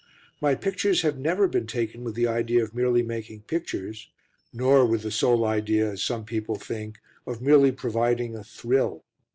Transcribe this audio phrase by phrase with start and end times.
[0.41, 4.09] My pictures have never been taken with the idea of merely making pictures,
[4.51, 9.03] nor with the sole idea, as some people think, of merely providing a "thrill."